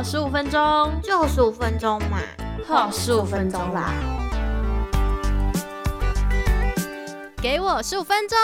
[0.00, 2.22] 好十五分钟，就十五分钟嘛，
[2.64, 3.92] 好十五分钟啦。
[7.36, 8.38] 给我十五分钟，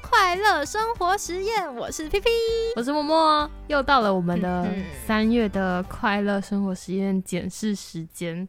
[0.00, 1.76] 快乐生活实验。
[1.76, 2.30] 我是 P P，
[2.76, 3.50] 我是默默。
[3.66, 4.66] 又到了我们的
[5.06, 8.48] 三月的快乐生活实验检视时间，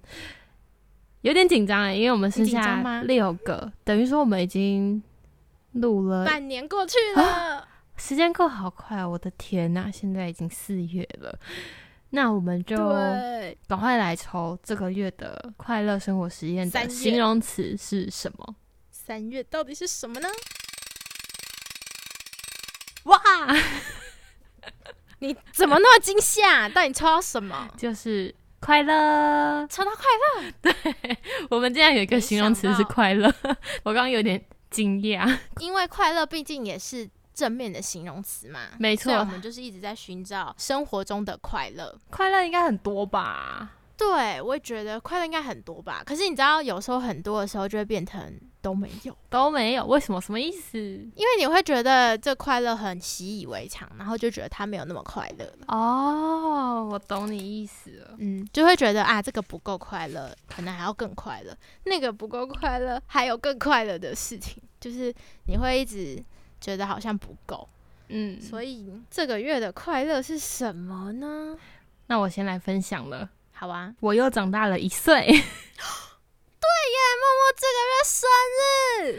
[1.20, 5.04] 有点紧张哎，因为我们剩下六个，等于说我们已经
[5.74, 7.68] 录了半年过去了，
[7.98, 11.38] 时间过好快，我的天呐，现在已经四月了。
[12.16, 12.78] 那我们就
[13.68, 18.56] 赶快来抽这个月的快乐生活实验的形容词是什么？
[18.92, 20.28] 三月到底是什么呢？
[23.06, 23.20] 哇！
[25.18, 26.70] 你怎么那么惊吓？
[26.70, 27.68] 到底抽到什么？
[27.76, 30.52] 就是快乐，抽到快乐。
[30.62, 31.18] 对，
[31.50, 33.28] 我们今天有一个形容词是快乐。
[33.82, 34.40] 我刚刚有点
[34.70, 37.10] 惊讶，因为快乐毕竟也是。
[37.34, 41.98] 正面的形容词嘛，没错，我们就是一直在寻找生活中的快乐。
[42.10, 43.72] 快乐应该很多吧？
[43.96, 46.02] 对，我也觉得快乐应该很多吧。
[46.06, 49.86] 可是你知道，有时候很多的时候就会变成都没有，都没有。
[49.86, 50.20] 为什么？
[50.20, 50.78] 什么意思？
[50.78, 55.66] 因为你会觉得这快乐很习以为常，然后就觉得它没有那么快乐了。
[55.68, 58.16] 哦，我懂你意思了。
[58.18, 61.54] 嗯，就会觉得啊，这个不够快乐，可能还要更快乐；
[61.86, 64.62] 那个不够快乐，还有更快乐的事情。
[64.82, 65.14] 就是
[65.46, 66.22] 你会一直。
[66.64, 67.68] 觉得好像不够，
[68.08, 71.58] 嗯，所以这个月的快乐是什么呢？
[72.08, 75.28] 那我先来分享了，好啊，我又长大了一岁。
[76.64, 78.30] 对耶，默默这个月生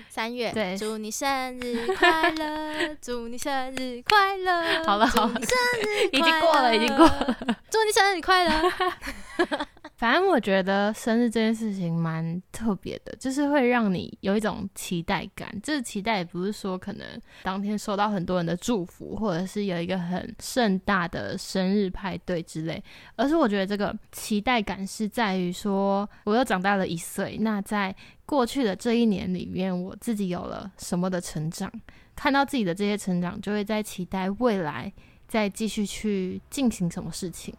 [0.00, 4.82] 日，三月，对，祝你生日快乐， 祝你生日快乐。
[4.84, 7.36] 好了好了，生日 已经过了，已经过了，
[7.70, 9.68] 祝你生日快乐。
[10.04, 15.58] 反正我觉得生日这件事情蛮特别的，就是会让你有一种期待感。
[15.62, 17.06] 这个期待也不是说可能
[17.42, 22.84] 当天收到很多人的祝福，或者是有一个很盛大的生日派对之类，
[23.16, 27.38] 而是我觉得这个期待感是在于说，我又长大了一岁。
[27.40, 27.96] 那在
[28.26, 31.72] 过去的这一年里面，我自己有了什么的成长？
[32.14, 34.92] 看到自己的这些成长，就会在期待未来
[35.26, 37.54] 再继续去进行什么事情。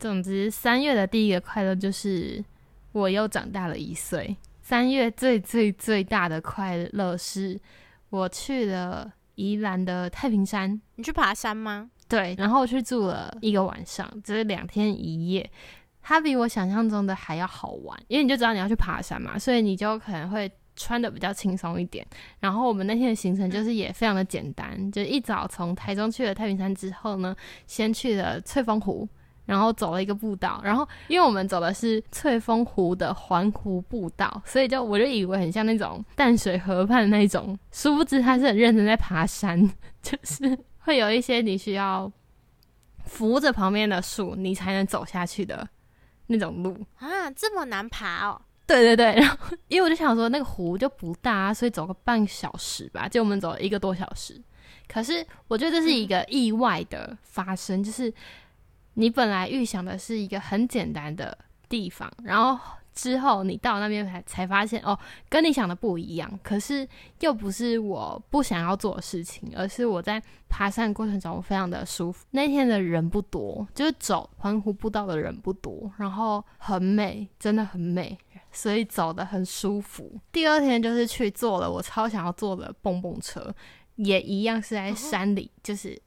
[0.00, 2.42] 总之，三月的第一个快乐就是
[2.92, 4.34] 我又长大了一岁。
[4.62, 7.60] 三月最最最大的快乐是
[8.08, 10.80] 我去了宜兰的太平山。
[10.94, 11.90] 你去爬山吗？
[12.08, 15.48] 对，然后去住了一个晚上，就是两天一夜。
[16.00, 22.06] 它比我想象中的还要好玩，因为你就知道你要去爬山嘛，所以你就可能会穿的比较轻松一点。
[22.38, 29.06] 然后我们那天的行程就是也非常的简单，就一早从台中去了太平山之后呢，先去了翠峰湖。
[29.50, 39.60] 然后走了一个步道，然后因为我们走的是翠峰湖的环湖步道，所以就我就以为很像那种淡水河畔的那种，殊不知他是很认真在爬山，
[40.00, 42.08] 就是会有一些你需要
[43.04, 45.68] 扶着旁边的树，你才能走下去的
[46.28, 48.40] 那种路啊，这么难爬哦。
[48.68, 54.40] 对对对，然后因为我就想说那个湖就不大，所以走个半小时吧，就我们走了一个多小时。
[54.86, 58.14] 可是我觉得这是一个意外的发生，就是。
[59.00, 61.36] 你本来预想的是一个很简单的
[61.70, 64.98] 地方，然后之后你到那边才才发现哦，
[65.30, 66.38] 跟你想的不一样。
[66.42, 66.86] 可是
[67.20, 72.26] 又不是我不想要做的事情，而是我在爬山过程中我非常的舒服。
[72.32, 78.18] 那天的人不多，就是走环湖步道的人不多，然后很美，真的很美，
[78.52, 80.12] 所以走的很舒服。
[80.30, 83.54] 第二天就是去坐了我超想要坐的蹦蹦车，
[83.96, 85.98] 也一样是在山里，就是。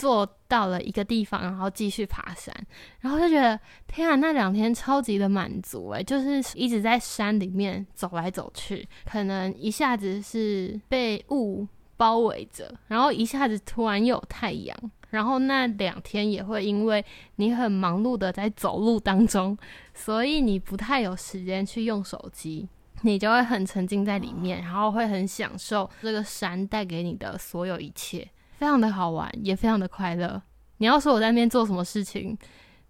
[0.00, 2.54] 坐到了一个地方，然后继续爬山，
[3.00, 11.68] 然后就觉得天啊，那两天超级的满足诶，就是一直在山里面走来走去，可能一下子是被雾
[11.98, 14.74] 包围着，然后一下子突然有太阳，
[15.10, 17.04] 然后那两天也会因为
[17.36, 19.54] 你很忙碌的在走路当中，
[19.92, 22.66] 所以你不太有时间去用手机，
[23.02, 28.26] 你就会很沉浸在里面，然后会很享受这个山带给你的所有一切。
[28.60, 30.42] 非常的好玩，也非常的快乐。
[30.76, 32.36] 你要说我在那边做什么事情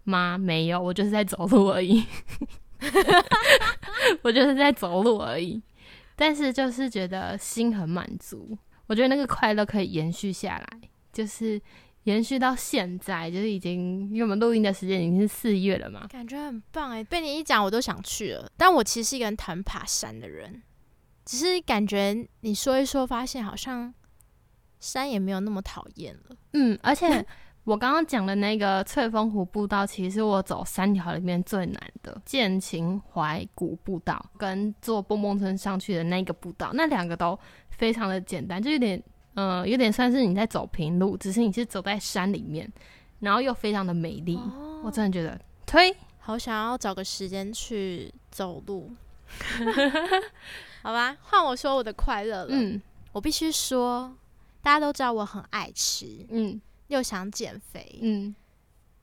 [0.03, 0.37] 吗？
[0.37, 2.05] 没有，我就是在走路而已。
[4.21, 5.63] 我就是在走路而已。
[6.17, 8.57] 但是就是觉得心很满足。
[8.87, 10.67] 我觉得那个快乐可以延续下来，
[11.13, 11.59] 就是
[12.03, 16.05] 延续到现在，就是已经因为我们录音的时间已经是四月了嘛。
[16.09, 18.51] 感觉很棒哎，被你一讲我都想去了。
[18.57, 20.61] 但我其实是一个很讨厌爬山的人，
[21.23, 23.93] 只是感觉你说一说，发现好像。
[24.81, 27.25] 山也没有那么讨厌了，嗯，而且
[27.63, 37.37] 我刚刚讲的那个翠峰湖步道，其实我走三条里面最难的，剑琴怀古步道跟坐蹦蹦车上去的那个步道，那两个都
[37.69, 39.01] 非常的简单，就有点，
[39.35, 42.67] 呃，有点算是你在走平路，只是你是走在山里面，
[43.19, 44.39] 然后又非常的美丽，
[44.83, 45.95] 我真的觉得推。
[46.23, 48.91] 好想要找个时间去走路。
[50.81, 52.47] 好吧，换我说我的快乐了。
[52.49, 52.81] 嗯，
[53.11, 54.11] 我必须说，
[54.61, 58.35] 大家都知道我很爱吃，嗯，又想减肥，嗯，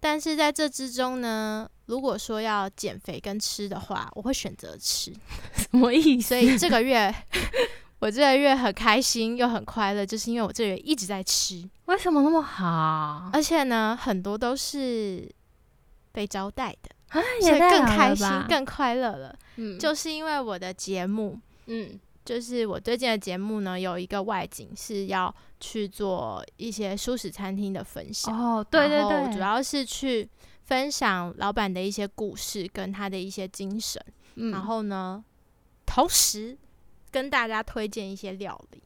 [0.00, 5.12] 但是在这之中呢，如果说要减肥跟吃的话，我会选择吃。
[5.56, 6.28] 什么意思？
[6.28, 7.14] 所以这个月。
[8.00, 11.68] 我这个月很开心又很快乐，就是因为我这个月一直在吃。
[11.86, 13.28] 为什么那么好？
[13.32, 15.28] 而且呢，很多都是
[16.12, 19.36] 被招待的，所以更开心、更快乐了。
[19.56, 28.34] 嗯，就是因为我的节目，嗯，就是我最近的节目呢，有一个外景是要去做一些素食餐厅的分享。
[28.34, 30.28] 哦，对对对，主要是去
[30.64, 34.02] 分享老板的一些故事跟他的一些精神。
[34.36, 35.24] 嗯，然后呢，
[35.86, 36.56] 同时。
[37.10, 38.82] 跟大家推荐一些料理，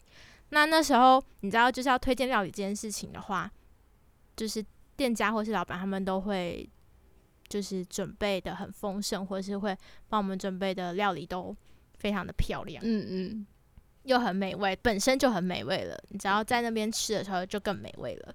[0.50, 3.50] 那那时候你知道就是要推荐料理这件事情的话，
[4.36, 4.64] 就是
[4.94, 6.66] 店家或是老板他们都会
[7.48, 9.76] 就是准备的很丰盛，或者是会
[10.08, 11.54] 帮我们准备的料理都
[11.98, 13.46] 非常的漂亮，嗯嗯，
[14.04, 18.34] 又很美味，本身就很美味了，你只要在那边吃的时候就更美味了。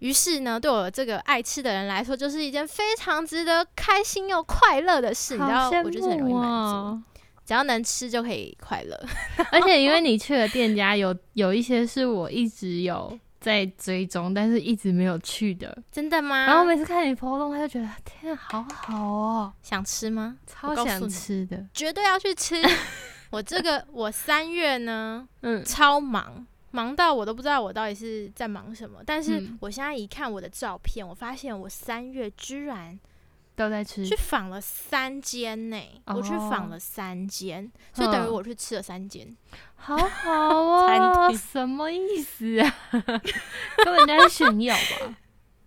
[0.00, 7.02] 于是呢，对我这个爱吃的人来说，就是一件非常值得开心又快乐的事，你知道，我就是很容易满足。
[7.44, 9.06] 只要能吃就可以快乐，
[9.50, 16.46] 而且因为你去的店家有有一些是我一直有在追踪，但是一直没有去的，真的吗？
[16.46, 20.36] 然后每次看你活动，他就觉得天，好好哦，想吃吗？
[20.46, 22.54] 超想吃的，绝对要去吃。
[23.30, 29.00] 我这个我三月呢，嗯，超忙，忙到我都不知道我到底是在忙什么。
[29.04, 32.98] 但是我现在一看我的照片，我发现我三月居然。
[33.58, 35.76] 都在吃，去访了三间呢，
[36.06, 39.36] 我去访了三间，所以等于我去吃了三间，
[39.74, 42.76] 好好哦， 什么意思啊？
[42.92, 45.16] 根本在炫耀吧？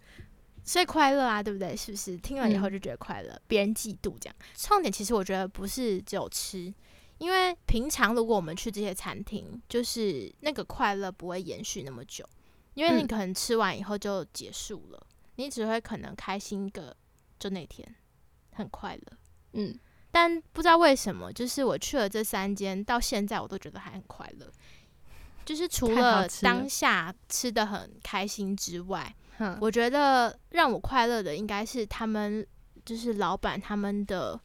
[0.64, 1.76] 所以快乐啊，对不对？
[1.76, 2.16] 是不是？
[2.16, 4.36] 听了以后就觉得快乐，别人嫉妒这样。
[4.56, 6.74] 重点其实我觉得不是只有吃，
[7.22, 12.28] 因为平常如果我们去这些餐厅，就是那个快乐不会延续那么久，
[12.74, 16.98] 因为你可能吃完以后就结束了，你只会可能开心个。
[17.40, 17.96] 就那天
[18.54, 19.18] 很快乐，
[19.54, 19.76] 嗯，
[20.12, 24.46] 但不知道为什么，就是我去了这三间，到现在我都觉得还很快乐。
[25.44, 29.12] 就是除了当下吃的很开心之外，
[29.60, 32.46] 我觉得让我快乐的应该是他们，
[32.86, 34.40] 就是老板他们的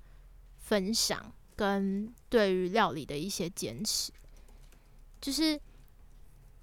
[0.56, 4.12] 分享跟对于料理的一些坚持。
[5.18, 5.58] 就是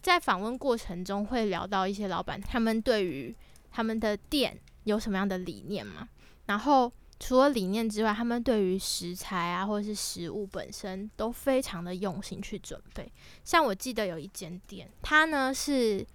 [0.03, 3.35] 在访问过程中会聊到一些老板他们对于
[3.71, 6.07] 他们的店有什么样的理念嘛？
[6.45, 13.11] 然后除了理念之外，他们对于食材啊，或者是食物本身都非常的用心去准备。
[13.43, 16.05] 像我记得有一间店，它呢是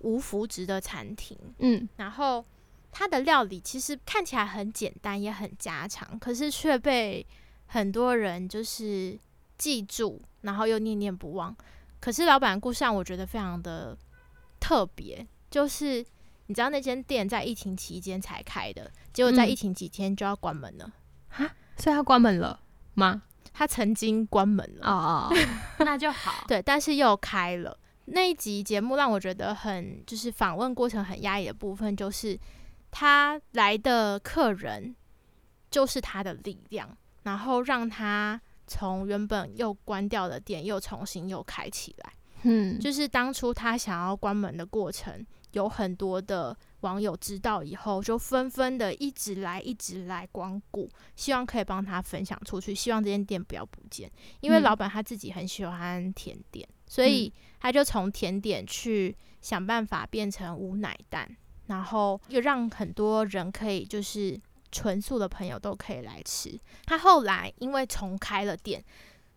[0.00, 2.44] 无麸质的餐厅，嗯，然后
[2.90, 7.24] 它的料理其实看起来很简单，也很家常，可是却被
[7.66, 9.18] 很多人就是
[9.58, 11.54] 记住，然后又念念不忘。
[12.00, 13.96] 可是老板故事让我觉得非常的
[14.60, 16.04] 特别，就是。
[16.48, 20.92] 你知道那间店在疫情期间才开的，结果在疫情几天就要关门了，
[21.28, 21.44] 哈，
[21.76, 22.60] 所以他关门了
[22.94, 23.24] 吗？
[23.52, 25.28] 他曾经关门了哦，
[25.84, 26.44] 那就好。
[26.46, 27.76] 对，但是又开了。
[28.04, 32.38] 那一集节目让我觉得很，就是访问过程很压抑的部分，就是
[32.92, 34.94] 他来的客人
[35.68, 42.12] 就是他的力量，然后让他从原本又关掉的店又重新又开起来。
[42.42, 45.26] 嗯，就是当初他想要关门的过程。
[45.52, 54.10] 有很多的网友知道以后，就纷纷的一直来，一直来光顾，希望可以帮他分享出去，希望这间店不要不见。
[54.40, 61.26] 因为老板他自己很喜欢甜点，所以他就从甜点去想办法变成无奶蛋，
[61.68, 64.38] 然后又让很多人可以就是
[64.70, 66.58] 纯素的朋友都可以来吃。
[66.84, 68.84] 他后来因为重开了店，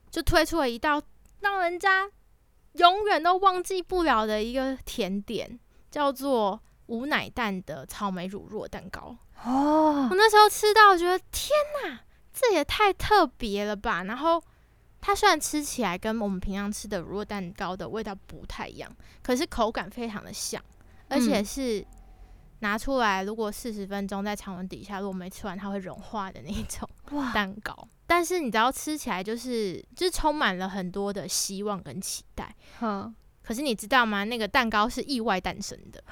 [0.09, 1.01] 就推出了一道
[1.39, 2.09] 让人家
[2.73, 5.59] 永远都忘记不了的一个甜点。
[5.91, 11.49] 叫做无奶蛋的草莓乳酪蛋糕哦，我那时候吃到，觉得天
[11.83, 14.03] 哪，这也太特别了吧！
[14.03, 14.39] 然后
[15.01, 20.63] 它虽然吃起来跟我们平常吃的乳酪蛋糕的味道不太一样，可是口感非常的像，
[21.07, 21.83] 而且是
[22.59, 26.87] 拿出来如果四十分钟在常温底下，如果没吃完它会融化的那种
[27.33, 27.87] 蛋糕。
[28.05, 32.55] 但是你知道吃起来就是就是充满了很多的希望跟期待。
[33.41, 34.23] 可是你知道吗？
[34.23, 36.03] 那个蛋糕是意外诞生的，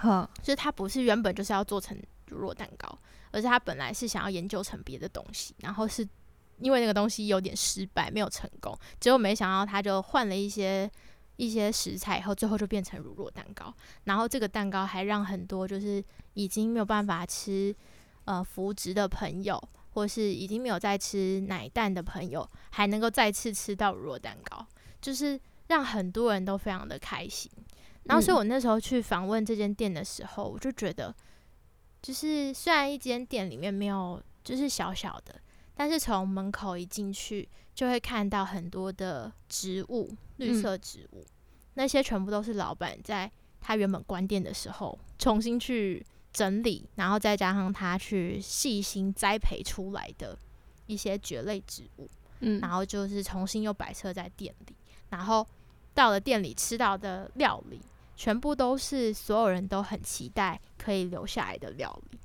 [0.42, 1.96] 就是它不是原本就是要做成
[2.27, 2.98] 乳酪蛋糕，
[3.32, 6.08] 而是它本来是想要研究成别的东西，然后是
[6.60, 10.89] 因为那个东西有点失败，没有成功，结果没想到他就换了一些
[11.38, 13.74] 一些食材以后，最后就变成乳酪蛋糕。
[14.03, 16.03] 然后这个蛋糕还让很多就是
[16.34, 17.74] 已经没有办法吃
[18.25, 24.65] 呃福值的朋友，或是已经没有在吃奶蛋的朋友，还能够再次吃到乳酪蛋糕，
[25.01, 27.50] 就是让很多人都非常的开心。
[28.03, 31.13] 然后，所以我那时候去访问这间店的时候，我就觉得，
[32.01, 35.36] 就是虽然一间店里面没有，就是小小的，
[35.77, 41.24] 但是从门口一进去，就会看到很多的植物，绿色植物，
[41.75, 43.31] 那些全部都是老板在
[43.62, 46.03] 他原本关店的时候重新去
[46.34, 50.36] 整理，然后再加上他去细心栽培出来的
[50.88, 54.75] 一些蕨类植物，嗯，然后就是重新又摆设在店里，
[55.10, 55.48] 然后
[55.93, 57.79] 到了店里吃到的料理。
[58.19, 62.17] 全部都是所有人都很期待可以留下来的料理，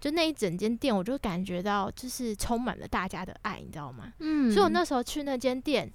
[0.00, 4.12] 就那一整间店，我就感觉到就是充满了大家的爱，你知道吗？
[4.20, 5.92] 嗯，所以我那时候去那间店，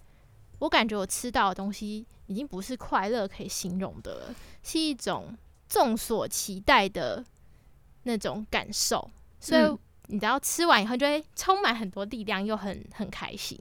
[0.60, 7.24] 我感觉我吃到的东西已经不是快乐可以形容的了，是一种众所期待的
[8.04, 9.10] 那种感受。
[9.40, 13.60] 所以你知道，吃完以后就会充满很多力量，又很很开心。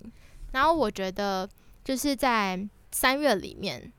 [0.53, 1.49] 然后我觉得
[1.85, 3.93] 就是在三月里面。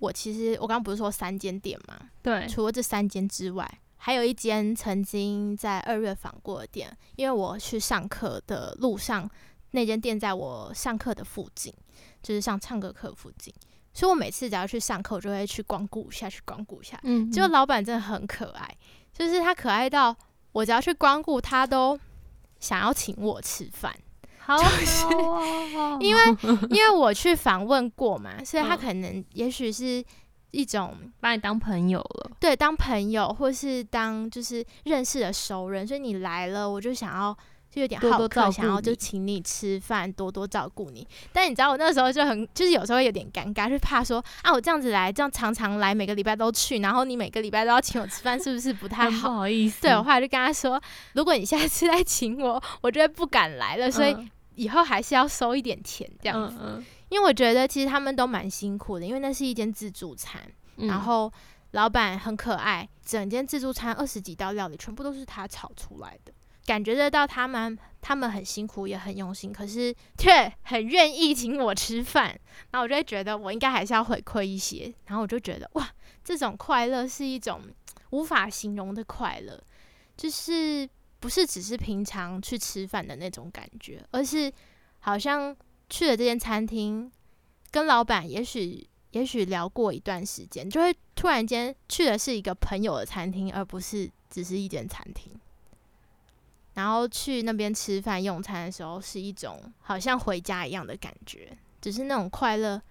[0.00, 1.98] 我其实我刚刚不是说三间店吗？
[2.20, 9.26] 对，除了这三间之外，还有一间曾经在二月访过的店，因为我去上课的路上，
[9.70, 11.72] 那间店在我上课的附近，
[12.22, 13.50] 就是上唱歌课附近，
[13.94, 17.00] 所以我每次只要去上课，我就会去光顾一下，去光顾一下。
[17.04, 18.76] 嗯，结果老板真的很可爱，
[19.10, 20.14] 就是他可爱到
[20.52, 21.98] 我只要去光顾，他都
[22.60, 23.96] 想要请我吃饭。
[24.46, 25.06] 就是
[26.00, 26.22] 因为
[26.68, 30.04] 因为我去访问过嘛，所以他可能也许是
[30.54, 37.36] 一种把你当朋友了，对，当朋友或是当就是认识的熟人，所以你来了，我就想要
[37.68, 41.06] 就有点好客，想要就请你吃饭，多多照顾你。
[41.32, 49.28] 但你知道我那时候就很就是有时候有点尴尬，就怕说啊，我这样子来，这样常常来，每个礼拜都去，然后你每个礼拜都要请我吃饭，是不是不太好？
[49.28, 50.80] 不好意思，对我后来就跟他说，
[51.14, 54.16] 如果你下次再请我，我就会不敢来了，所以。
[54.56, 56.80] 以后还是要收一点钱这样子，
[57.14, 60.42] 因为我觉得其实他们都蛮辛苦的，因为那是一间自助餐，
[60.78, 61.32] 然后
[61.70, 66.32] 老板很可爱，整间自助餐二十几道料理全部都是他炒出来的，
[66.66, 72.36] 感觉得到他们他们很辛苦也很用心，可是却很愿意请我吃饭，
[72.72, 75.88] 然后我就会觉得我应该还是要回馈一些，然后我就觉得哇，
[76.24, 77.60] 这种快乐是一种
[78.10, 79.62] 无法形容的快乐，
[80.16, 80.88] 就是。
[81.20, 84.52] 不是只是平常去吃饭的那种感觉，而是
[84.98, 85.56] 好像
[85.88, 87.10] 去了这间餐厅，
[87.70, 95.32] 跟老板也许也许聊过一段时间，就会突然间去的是一个朋友的餐厅，而不是只是一间餐厅。
[96.74, 102.82] 然后去那边吃饭用餐的时候，是一种好像回家一样的感觉，只是那种快乐，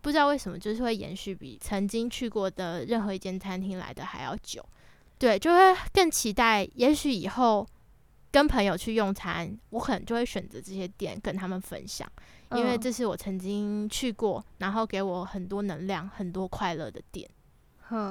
[0.00, 4.64] 不知道为什么就是会延续比曾经去过的任何一间餐厅来的还要久。
[5.18, 6.68] 对，就会更期待。
[6.74, 7.64] 也许以后
[8.30, 12.10] 跟朋友去用餐，我可能就会选择这些店跟他们分享，
[12.52, 17.28] 因为这是我曾经去过，然后给我很多能量、很多快乐的店。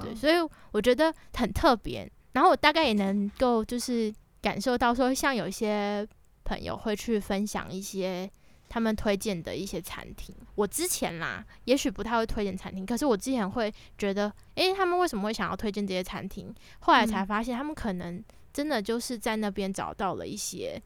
[0.04, 0.36] 对，所以
[0.72, 2.10] 我觉得很特别。
[2.34, 6.08] 然后我大概也能够就是感受到，说像有一些
[6.44, 8.30] 朋友会去分享一些。
[8.72, 16.54] 他们推荐的一些餐厅，我之前啦，也许不太会推荐餐厅，可是我之前会觉得，诶，他们为什么会想要推荐这些餐厅？
[16.82, 20.82] 后来才发现，他们可能真的就是在那边找到了一些，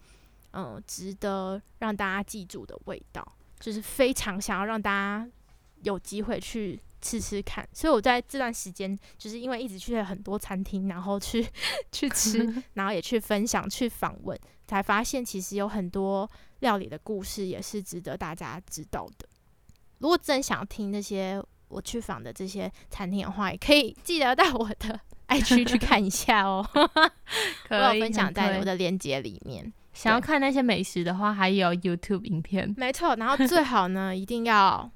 [0.53, 3.25] 嗯，值得让大家记住的味道，
[3.59, 5.29] 就是非常想要让大家
[5.83, 7.67] 有机会去吃吃看。
[7.73, 11.45] 所以我在这段时间，就是因为一直去了很多餐厅，然后去
[11.91, 16.29] 去吃， 然后也去分享、去访问，才发现其实有很多。
[16.59, 19.27] 料理的故事也是值得大家知道的。
[19.97, 24.97] 如果真想听那些我去访的这些餐厅的话，也可以记得到我的
[25.33, 26.63] 爱区去看一下哦。
[27.69, 29.73] 我有分享在我的链接里面。
[29.93, 32.73] 想要看那些美食的话，还有 YouTube 影片。
[32.77, 34.89] 没错，然后最好呢，一定要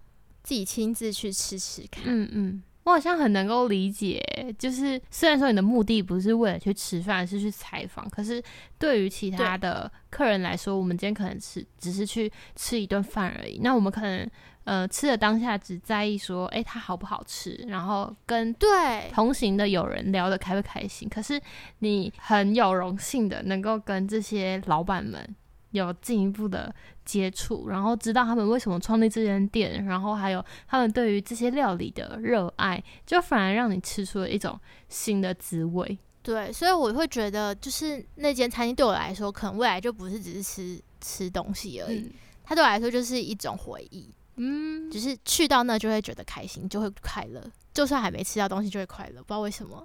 [0.43, 2.03] 自己亲自去吃吃看。
[2.05, 2.63] 嗯嗯。
[2.87, 4.23] 我好像很能够理解，
[4.57, 8.41] 就是虽然说你的目的不是为了去吃饭，是去采访，可是
[8.79, 13.59] 对于其他的客人来说，我们今天可能是只是去吃一顿饭而已。
[13.61, 14.25] 那我们可能
[14.63, 21.09] 呃吃的当下只在意说，哎，它好不好吃，然后跟对同行的友人聊得开不开心。
[21.09, 21.37] 可是
[21.79, 25.35] 你很有荣幸的能够跟这些老板们。
[25.77, 26.73] 有进一步的
[27.05, 35.97] 接触，然后知道他们为什么创立这间店，然后还有他们对于这些料理的热爱，就反而让你吃出了一种新的滋味。
[36.21, 42.11] 对，所以我会觉得，就是那间餐厅对我来说，可能未来就不是只是吃吃东西而已，
[42.43, 44.13] 它对我来说就是一种回忆。
[44.35, 47.41] 嗯，只是去到那就会觉得开心，就会快乐，
[47.73, 49.83] 就算还没吃到东西就会快乐，不知道为什么，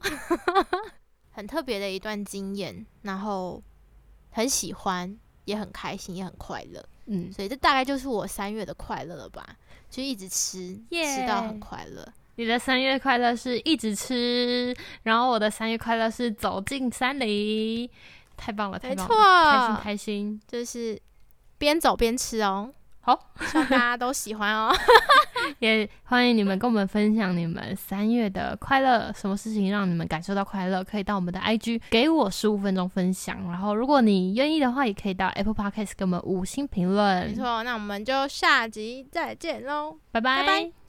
[1.31, 3.63] 很特别的一段经验，然后
[4.31, 5.17] 很喜欢，
[5.53, 6.83] 也很开心，也很快乐。
[7.07, 9.45] 嗯，所以这大概就是我三月的快乐了吧，
[9.91, 12.07] 就一直吃，吃到很快乐。
[12.37, 17.91] 你的三月快乐是一直吃，然后我的三月快乐是走进山里，
[18.37, 20.99] 太棒了，太棒了，开心开心，就是
[21.59, 22.73] 边走边吃哦。
[23.01, 24.73] 好，希望大家都喜欢哦。
[25.61, 30.83] 也欢迎你们跟我们分享你们三月的快乐，什么事情让你们感受到快乐？
[30.85, 33.37] 可以到我们的 IG 给我十五分钟分享。
[33.51, 37.27] 然后，如果你愿意的话，也可以到 Apple Podcast 给我们五星评论。
[37.29, 40.82] 没错，那我们就下集再见喽，拜拜。